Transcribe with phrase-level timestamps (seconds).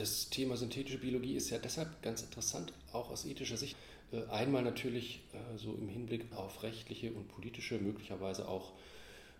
[0.00, 3.76] Das Thema synthetische Biologie ist ja deshalb ganz interessant, auch aus ethischer Sicht.
[4.12, 8.72] Äh, einmal natürlich äh, so im Hinblick auf rechtliche und politische, möglicherweise auch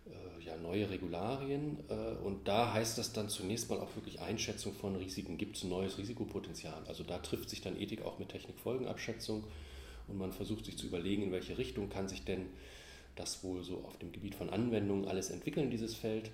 [0.05, 1.77] äh, ja, neue Regularien.
[2.23, 5.39] Und da heißt das dann zunächst mal auch wirklich Einschätzung von Risiken.
[5.39, 6.83] Gibt es ein neues Risikopotenzial?
[6.87, 9.43] Also da trifft sich dann Ethik auch mit Technikfolgenabschätzung
[10.09, 12.45] und man versucht sich zu überlegen, in welche Richtung kann sich denn
[13.15, 16.29] das wohl so auf dem Gebiet von Anwendungen alles entwickeln, dieses Feld.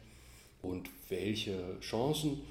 [0.61, 2.41] Und welche Chancen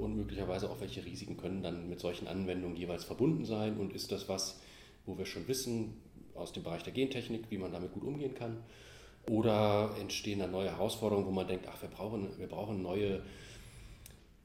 [0.00, 4.12] und möglicherweise auch welche Risiken können dann mit solchen Anwendungen jeweils verbunden sein und ist
[4.12, 4.60] das was,
[5.06, 5.96] wo wir schon wissen
[6.34, 8.58] aus dem Bereich der Gentechnik, wie man damit gut umgehen kann
[9.28, 13.22] oder entstehen dann neue Herausforderungen, wo man denkt, ach, wir brauchen, wir brauchen neue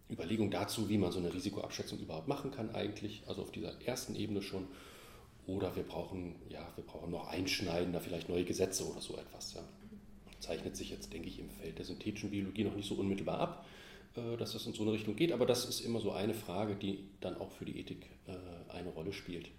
[0.10, 4.16] Überlegungen dazu, wie man so eine Risikoabschätzung überhaupt machen kann eigentlich, also auf dieser ersten
[4.16, 4.68] Ebene schon.
[5.48, 9.54] Oder wir brauchen, ja, wir brauchen noch einschneidender, vielleicht neue Gesetze oder so etwas.
[9.54, 9.62] Ja.
[10.40, 13.66] Zeichnet sich jetzt, denke ich, im Feld der synthetischen Biologie noch nicht so unmittelbar ab.
[14.16, 15.32] Äh, dass das in so eine Richtung geht.
[15.32, 18.90] Aber das ist immer so eine Frage, die dann auch für die Ethik äh, eine
[18.90, 19.49] Rolle spielt.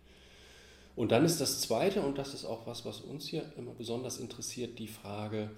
[0.94, 4.18] Und dann ist das Zweite, und das ist auch was, was uns hier immer besonders
[4.18, 5.50] interessiert, die Frage,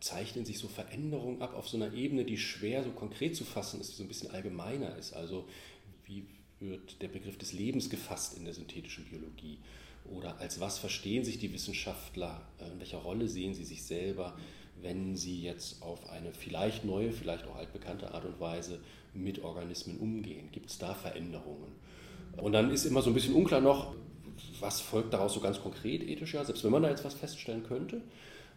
[0.00, 3.80] zeichnen sich so Veränderungen ab auf so einer Ebene, die schwer so konkret zu fassen
[3.80, 5.12] ist, die so ein bisschen allgemeiner ist.
[5.12, 5.46] Also
[6.06, 6.26] wie
[6.58, 9.58] wird der Begriff des Lebens gefasst in der synthetischen Biologie?
[10.06, 12.42] Oder als was verstehen sich die Wissenschaftler?
[12.58, 14.36] Äh, in welcher Rolle sehen sie sich selber?
[14.82, 18.80] Wenn sie jetzt auf eine vielleicht neue, vielleicht auch altbekannte Art und Weise
[19.14, 20.48] mit Organismen umgehen?
[20.52, 21.72] Gibt es da Veränderungen?
[22.36, 23.94] Und dann ist immer so ein bisschen unklar noch,
[24.60, 27.64] was folgt daraus so ganz konkret ethisch, ja, selbst wenn man da jetzt was feststellen
[27.64, 28.02] könnte.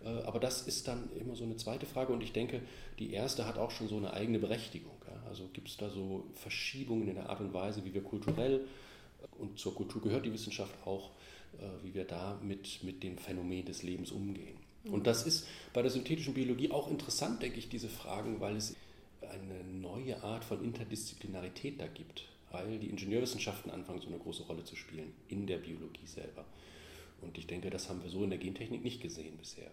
[0.04, 2.62] Äh, aber das ist dann immer so eine zweite Frage und ich denke,
[3.00, 4.92] die erste hat auch schon so eine eigene Berechtigung.
[5.28, 8.68] Also gibt es da so Verschiebungen in der Art und Weise, wie wir kulturell,
[9.40, 11.12] und zur Kultur gehört die Wissenschaft auch,
[11.58, 14.58] äh, wie wir da mit, mit dem Phänomen des Lebens umgehen.
[14.86, 18.76] Und das ist bei der synthetischen Biologie auch interessant, denke ich, diese Fragen, weil es
[19.22, 24.64] eine neue Art von Interdisziplinarität da gibt, weil die Ingenieurwissenschaften anfangen, so eine große Rolle
[24.66, 26.46] zu spielen in der Biologie selber.
[27.22, 29.72] Und ich denke, das haben wir so in der Gentechnik nicht gesehen bisher.